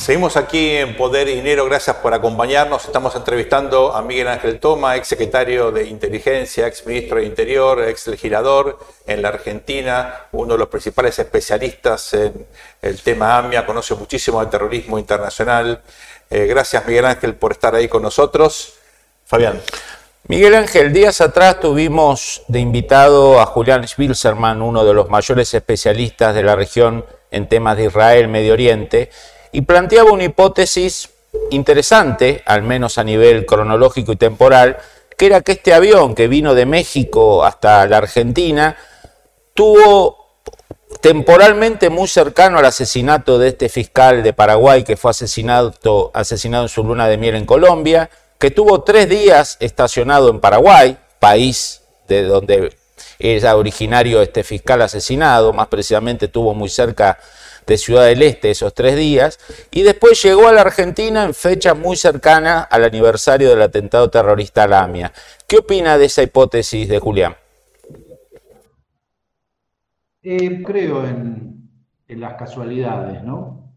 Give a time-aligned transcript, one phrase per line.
[0.00, 2.86] Seguimos aquí en Poder y Dinero, gracias por acompañarnos.
[2.86, 8.06] Estamos entrevistando a Miguel Ángel Toma, ex secretario de Inteligencia, ex ministro de Interior, ex
[8.06, 12.46] legislador en la Argentina, uno de los principales especialistas en
[12.80, 15.82] el tema AMIA, conoce muchísimo el terrorismo internacional.
[16.30, 18.72] Eh, gracias Miguel Ángel por estar ahí con nosotros.
[19.26, 19.60] Fabián.
[20.28, 26.34] Miguel Ángel, días atrás tuvimos de invitado a Julián Schwilzerman, uno de los mayores especialistas
[26.34, 29.10] de la región en temas de Israel, Medio Oriente,
[29.52, 31.10] y planteaba una hipótesis
[31.50, 34.78] interesante, al menos a nivel cronológico y temporal,
[35.16, 38.76] que era que este avión que vino de México hasta la Argentina
[39.54, 40.20] tuvo
[41.00, 46.68] temporalmente muy cercano al asesinato de este fiscal de Paraguay que fue asesinado, asesinado en
[46.68, 52.22] su luna de miel en Colombia, que tuvo tres días estacionado en Paraguay, país de
[52.22, 52.76] donde
[53.18, 57.18] era originario este fiscal asesinado, más precisamente tuvo muy cerca
[57.66, 59.38] de Ciudad del Este esos tres días,
[59.70, 64.66] y después llegó a la Argentina en fecha muy cercana al aniversario del atentado terrorista
[64.66, 65.12] a.
[65.46, 67.34] ¿Qué opina de esa hipótesis de Julián?
[70.22, 71.48] Eh, creo en,
[72.08, 73.72] las casualidades, ¿no?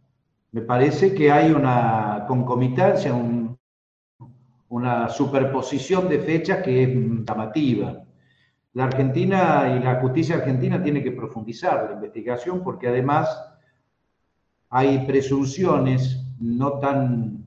[0.52, 3.14] Me parece que hay una concomitancia,
[4.70, 6.90] una superposición de fechas que es
[7.26, 8.04] llamativa.
[8.74, 13.30] La Argentina y la justicia argentina tiene que profundizar la investigación porque además
[14.76, 17.46] hay presunciones no tan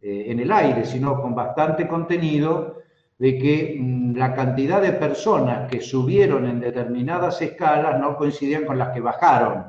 [0.00, 2.78] eh, en el aire, sino con bastante contenido,
[3.18, 8.78] de que mm, la cantidad de personas que subieron en determinadas escalas no coincidían con
[8.78, 9.66] las que bajaron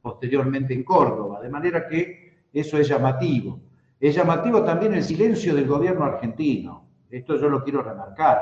[0.00, 3.58] posteriormente en Córdoba, de manera que eso es llamativo.
[3.98, 8.38] Es llamativo también el silencio del gobierno argentino, esto yo lo quiero remarcar.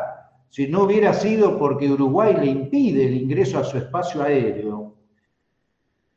[0.50, 4.96] Si no hubiera sido porque Uruguay le impide el ingreso a su espacio aéreo,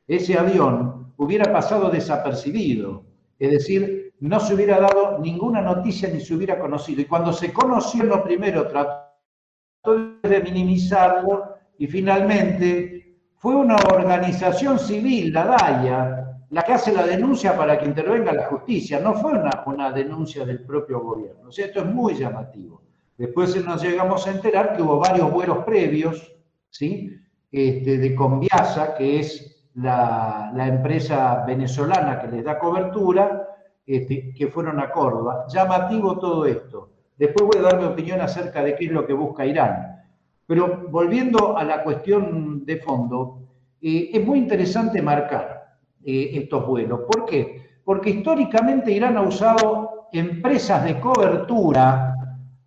[0.05, 3.03] ese avión hubiera pasado desapercibido.
[3.39, 7.01] Es decir, no se hubiera dado ninguna noticia ni se hubiera conocido.
[7.01, 15.33] Y cuando se conoció lo primero, trató de minimizarlo y finalmente fue una organización civil,
[15.33, 18.99] la DAIA, la que hace la denuncia para que intervenga la justicia.
[18.99, 21.49] No fue una, una denuncia del propio gobierno.
[21.49, 22.81] Esto es muy llamativo.
[23.17, 26.33] Después nos llegamos a enterar que hubo varios vuelos previos,
[26.69, 27.19] ¿sí?
[27.51, 33.47] Este, de Conviasa, que es la, empresa venezolana que les da cobertura,
[33.85, 35.45] este, que fueron a Córdoba.
[35.47, 36.89] Llamativo todo esto.
[37.17, 40.03] Después voy a dar mi opinión acerca de qué es lo que busca Irán.
[40.45, 43.39] Pero volviendo a la cuestión de fondo,
[43.81, 47.01] eh, es muy interesante marcar eh, estos vuelos.
[47.09, 47.61] ¿Por qué?
[47.83, 52.15] Porque históricamente Irán ha usado empresas de cobertura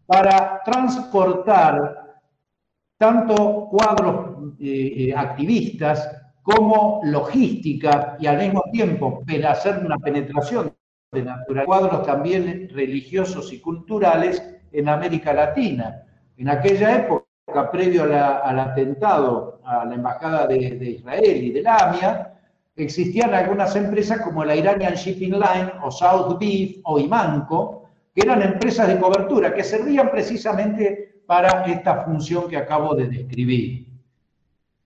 [0.07, 2.21] para transportar
[2.99, 10.73] tanto cuadros eh, activistas como logística y al mismo tiempo hacer una penetración
[11.11, 14.41] de natural cuadros también religiosos y culturales
[14.71, 16.05] en América Latina.
[16.37, 17.27] En aquella época,
[17.73, 20.57] previo al atentado a la Embajada de,
[20.91, 22.35] Israel y de la AMIA,
[22.77, 28.41] existían algunas empresas como la Iranian Shipping Line o South Beef o Imanco, que eran
[28.43, 33.96] empresas de cobertura que servían precisamente para esta función que acabo de describir.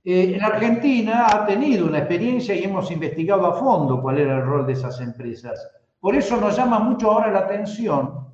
[0.03, 4.45] Eh, en Argentina ha tenido una experiencia y hemos investigado a fondo cuál era el
[4.45, 5.71] rol de esas empresas.
[6.01, 8.27] Por eso nos llama mucho ahora la atención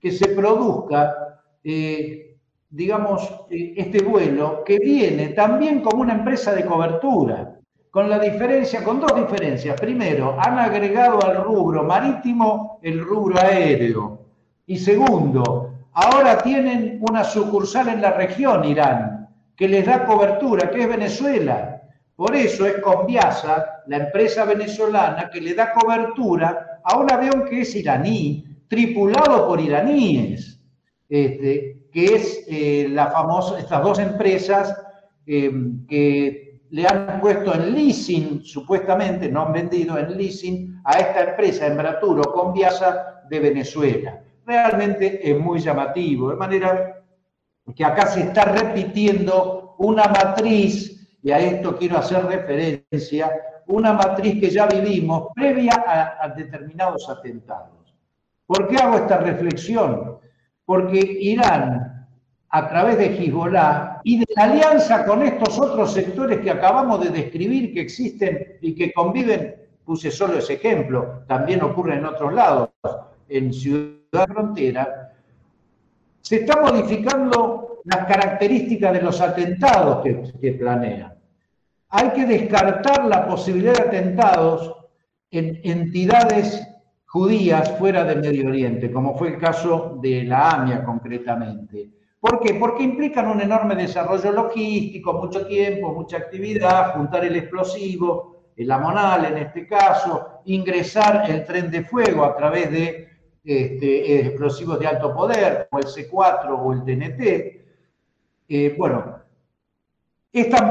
[0.00, 2.36] que se produzca, eh,
[2.68, 7.56] digamos, eh, este vuelo que viene también como una empresa de cobertura,
[7.92, 9.80] con la diferencia, con dos diferencias.
[9.80, 14.18] Primero, han agregado al rubro marítimo el rubro aéreo.
[14.66, 19.21] Y segundo, ahora tienen una sucursal en la región, Irán,
[19.56, 21.82] que les da cobertura, que es Venezuela.
[22.16, 27.62] Por eso es Conviasa, la empresa venezolana, que le da cobertura a un avión que
[27.62, 30.60] es iraní, tripulado por iraníes,
[31.08, 34.74] este, que es eh, la famosa, estas dos empresas
[35.26, 41.30] em, que le han puesto en leasing, supuestamente, no han vendido en leasing, a esta
[41.30, 44.20] empresa, Embraturo, Conviasa de Venezuela.
[44.46, 47.01] Realmente es muy llamativo, de manera
[47.74, 50.92] que acá se está repitiendo una matriz
[51.22, 53.30] y a esto quiero hacer referencia,
[53.68, 55.84] una matriz que ya vivimos previa
[56.20, 57.94] a, determinados atentados.
[58.46, 60.18] ¿Por qué hago esta reflexión?
[60.64, 62.08] Porque Irán,
[62.48, 67.10] a través de Hezbollah y de la alianza con estos otros sectores que acabamos de
[67.10, 69.54] describir que existen y que conviven,
[69.84, 72.70] puse solo ese ejemplo, también ocurre en otros lados,
[73.28, 75.11] en Ciudad Frontera,
[76.22, 81.12] se está modificando las características de los atentados que, que planean
[81.94, 84.74] hay que descartar la posibilidad de atentados
[85.30, 86.66] en entidades
[87.06, 91.90] judías fuera del Medio Oriente, como fue el caso de la AMIA concretamente.
[92.18, 92.54] ¿Por qué?
[92.54, 99.26] Porque implican un enorme desarrollo logístico, mucho tiempo, mucha actividad, juntar el explosivo, el amonal
[99.26, 103.08] en este caso, ingresar el tren de fuego a través de
[103.44, 107.62] este, explosivos de alto poder, como el C4 o el TNT.
[108.48, 109.22] Eh, bueno,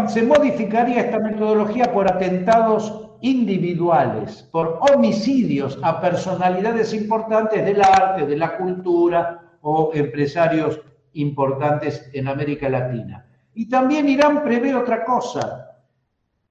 [0.08, 8.38] se modificaría esta metodología por atentados individuales, por homicidios a personalidades importantes del arte, de
[8.38, 10.82] la cultura o empresarios
[11.14, 13.26] importantes en América Latina.
[13.54, 15.71] Y también Irán prevé otra cosa,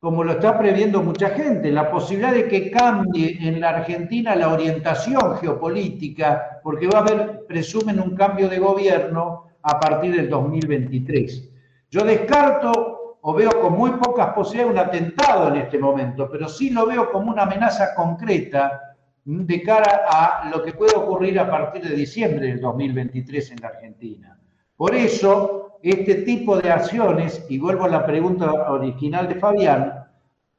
[0.00, 4.48] como lo está previendo mucha gente, la posibilidad de que cambie en la Argentina la
[4.48, 11.50] orientación geopolítica, porque va a haber, presumen, un cambio de gobierno a partir del 2023.
[11.90, 16.70] Yo descarto o veo con muy pocas posibilidades un atentado en este momento, pero sí
[16.70, 21.82] lo veo como una amenaza concreta de cara a lo que puede ocurrir a partir
[21.86, 24.40] de diciembre del 2023 en la Argentina.
[24.74, 30.04] Por eso, este tipo de acciones, y vuelvo a la pregunta original de Fabián,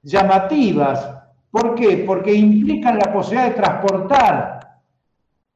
[0.02, 1.10] llamativas,
[1.52, 2.04] ¿por qué?
[2.06, 4.80] Porque implican la posibilidad de transportar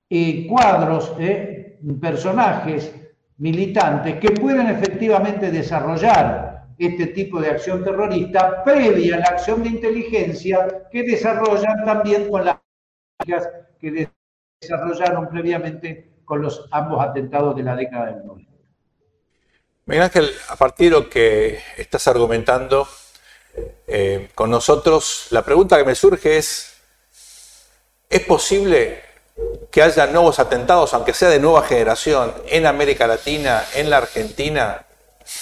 [0.10, 2.94] eh, cuadros, eh, personajes
[3.38, 9.70] militantes que pueden efectivamente desarrollar este tipo de acción terrorista previa a la acción de
[9.70, 12.60] inteligencia que desarrollan también con las
[13.80, 14.10] que
[14.62, 18.55] desarrollaron previamente con los ambos atentados de la década del 90.
[19.88, 22.88] Miguel Ángel, a partir de lo que estás argumentando
[23.86, 26.74] eh, con nosotros, la pregunta que me surge es,
[28.10, 29.04] ¿es posible
[29.70, 34.88] que haya nuevos atentados, aunque sea de nueva generación, en América Latina, en la Argentina,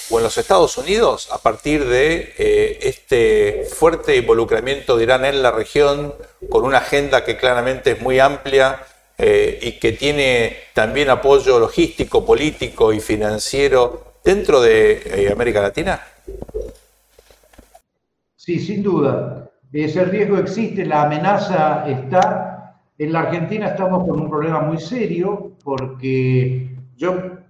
[0.09, 5.41] o en los Estados Unidos a partir de eh, este fuerte involucramiento de Irán en
[5.41, 6.13] la región,
[6.49, 8.85] con una agenda que claramente es muy amplia
[9.17, 15.99] eh, y que tiene también apoyo logístico, político y financiero dentro de eh, América Latina?
[18.35, 19.49] Sí, sin duda.
[19.71, 22.79] Ese riesgo existe, la amenaza está.
[22.97, 27.43] En la Argentina estamos con un problema muy serio porque yo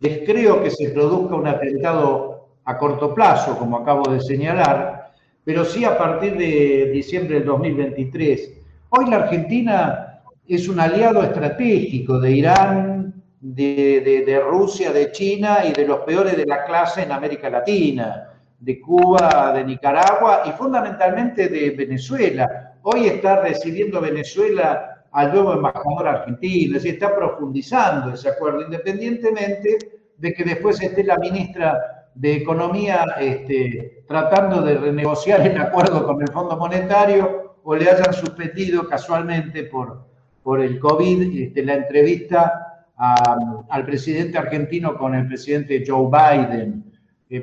[0.00, 5.12] Descreo que se produzca un atentado a corto plazo, como acabo de señalar,
[5.44, 8.50] pero sí a partir de diciembre del 2023.
[8.88, 12.99] Hoy la Argentina es un aliado estratégico de Irán,
[13.40, 18.28] de, Rusia, de China y de los peores de la clase en América Latina,
[18.58, 22.74] de Cuba, de Nicaragua y fundamentalmente de Venezuela.
[22.82, 29.78] Hoy está recibiendo Venezuela al nuevo embajador argentino, es decir, está profundizando ese acuerdo, independientemente
[30.16, 36.20] de que después esté la ministra de Economía este, tratando de renegociar el acuerdo con
[36.20, 40.04] el Fondo Monetario o le hayan suspendido casualmente por,
[40.42, 42.69] por el COVID este, la entrevista
[43.00, 46.84] al presidente argentino con el presidente Joe Biden.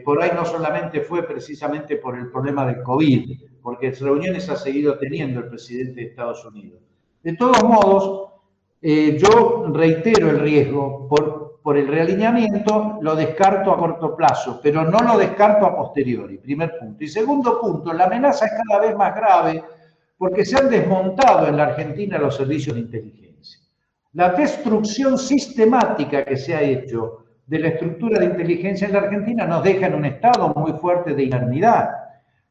[0.05, 4.97] por ahí no solamente fue precisamente por el problema del COVID, porque reuniones ha seguido
[4.99, 6.79] teniendo el presidente de Estados Unidos.
[7.23, 8.33] De todos modos,
[8.81, 14.83] eh, yo reitero el riesgo por, por el realineamiento, lo descarto a corto plazo, pero
[14.83, 17.03] no lo descarto a posteriori, primer punto.
[17.03, 19.63] Y segundo punto, la amenaza es cada vez más grave
[20.17, 23.26] porque se han desmontado en la Argentina los servicios de inteligencia.
[24.17, 29.45] La destrucción sistemática que se ha hecho de la estructura de inteligencia en la Argentina
[29.45, 31.91] nos deja en un estado muy fuerte de inermidad.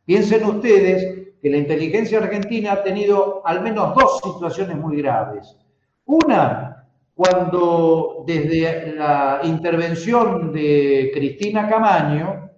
[0.04, 5.56] Piensen ustedes que la inteligencia argentina ha tenido al menos dos situaciones muy graves.
[6.04, 12.49] Una, cuando desde la intervención de Cristina Camaño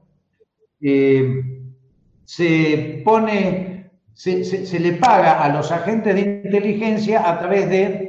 [0.83, 1.45] eh,
[2.27, 8.08] se pone, se, le paga a los agentes de inteligencia a través de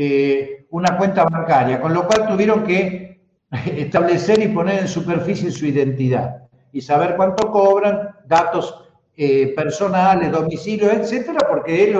[0.00, 3.20] eh, una cuenta bancaria, con lo cual tuvieron que
[3.66, 8.84] establecer y poner en superficie su identidad y saber cuánto cobran, datos
[9.16, 11.96] eh, personales, domicilio, etcétera, porque es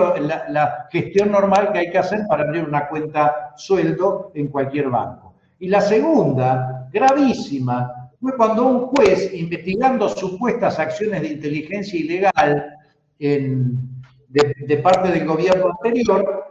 [0.49, 5.33] la, gestión normal que hay que hacer para abrir una cuenta sueldo en cualquier banco.
[5.59, 12.77] Y la segunda, gravísima, fue cuando un juez, investigando supuestas acciones de inteligencia ilegal
[13.17, 16.48] de, parte del gobierno anterior,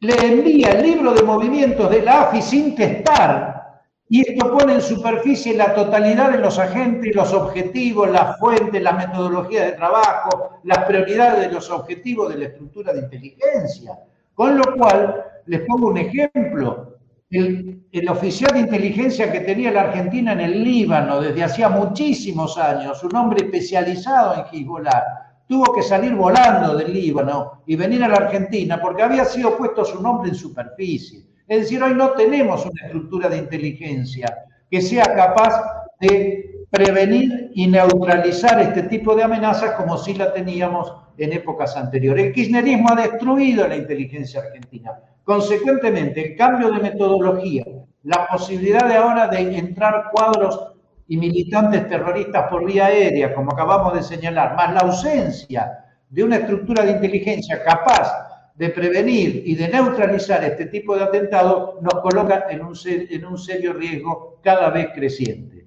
[0.00, 3.82] le envía el libro de movimientos de la AFI sin testar.
[4.08, 8.92] Y esto pone en superficie la totalidad de los agentes, los objetivos, las fuentes, la
[8.92, 13.98] metodología de trabajo, las prioridades de los objetivos de la estructura de inteligencia.
[14.34, 16.98] Con lo cual, les pongo un ejemplo.
[17.28, 23.02] El, oficial de inteligencia que tenía la Argentina en el Líbano desde hacía muchísimos años,
[23.02, 28.16] un hombre especializado en Hezbollah, tuvo que salir volando del Líbano y venir a la
[28.16, 31.24] Argentina porque había sido puesto su nombre en superficie.
[31.46, 35.62] Es decir, hoy no tenemos una estructura de inteligencia que sea capaz
[36.00, 42.26] de prevenir y neutralizar este tipo de amenazas como si la teníamos en épocas anteriores.
[42.26, 44.92] El kirchnerismo ha destruido la inteligencia argentina.
[45.24, 47.64] Consecuentemente, el cambio de metodología,
[48.02, 50.75] la posibilidad de ahora de entrar cuadros
[51.08, 56.36] y militantes terroristas por vía aérea, como acabamos de señalar, más la ausencia de una
[56.36, 62.46] estructura de inteligencia capaz de prevenir y de neutralizar este tipo de atentados, nos coloca
[62.48, 65.66] en un, en un serio riesgo cada vez creciente.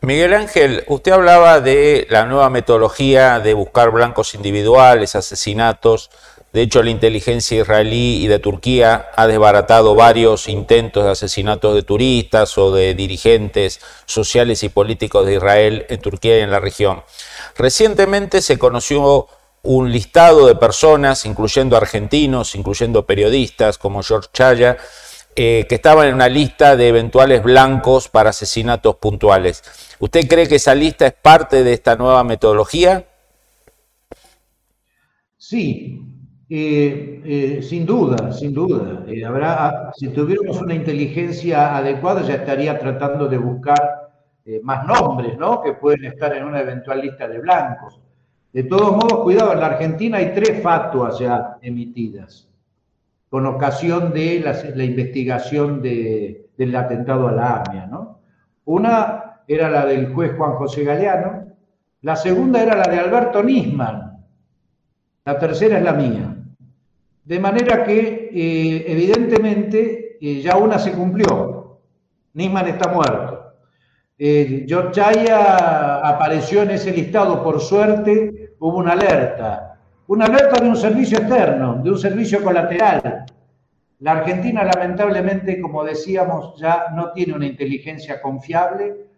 [0.00, 6.10] Miguel Ángel, usted hablaba de la nueva metodología de buscar blancos individuales, asesinatos,
[6.52, 11.82] de hecho, la inteligencia israelí y de Turquía ha desbaratado varios intentos de asesinatos de
[11.82, 17.02] turistas o de dirigentes sociales y políticos de Israel en Turquía y en la región.
[17.58, 19.28] Recientemente se conoció
[19.64, 24.78] un listado de personas, incluyendo argentinos, incluyendo periodistas como George Chaya,
[25.34, 29.62] eh, que estaban en una lista de eventuales blancos para asesinatos puntuales.
[29.98, 33.06] ¿Usted cree que esa lista es parte de esta nueva metodología?
[35.36, 36.00] Sí,
[36.48, 39.04] eh, eh, sin duda, sin duda.
[39.08, 44.06] Eh, habrá, si tuviéramos una inteligencia adecuada, ya estaría tratando de buscar
[44.62, 45.60] más nombres, ¿no?
[45.60, 48.00] Que pueden estar en una eventual lista de blancos.
[48.52, 52.48] De todos modos, cuidado, en la Argentina hay tres fatuas ya emitidas
[53.28, 58.20] con ocasión de la, investigación del atentado a la AMIA, ¿no?
[58.66, 61.46] Una era la del juez Juan José Galeano,
[62.02, 64.24] la segunda era la de Alberto Nisman,
[65.24, 66.35] la tercera es la mía.
[67.26, 71.80] De manera que, eh, evidentemente, eh, ya una se cumplió.
[72.34, 73.52] Nisman está muerto.
[74.16, 79.80] Eh, George Chaya apareció en ese listado, por suerte, hubo una alerta.
[80.06, 83.24] Una alerta de un servicio externo, de un servicio colateral.
[83.98, 89.08] La Argentina, lamentablemente, como decíamos, ya no tiene una inteligencia confiable.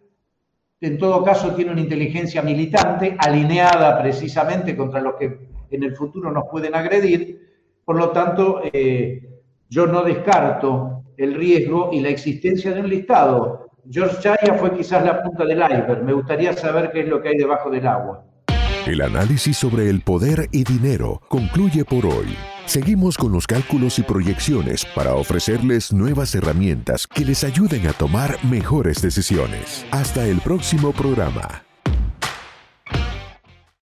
[0.81, 6.33] En todo caso, tiene una inteligencia militante, alineada precisamente contra los que en el futuro
[6.33, 7.48] nos pueden agredir
[7.88, 9.26] por lo tanto, eh,
[9.71, 13.71] yo no descarto el riesgo y la existencia de un listado.
[13.90, 16.04] George Chaya fue quizás la punta del iceberg.
[16.04, 18.26] Me gustaría saber qué es lo que hay debajo del agua.
[18.87, 22.37] El análisis sobre el poder y dinero concluye por hoy.
[22.66, 28.37] Seguimos con los cálculos y proyecciones para ofrecerles nuevas herramientas que les ayuden a tomar
[28.45, 29.87] mejores decisiones.
[29.92, 31.67] Hasta el próximo programa.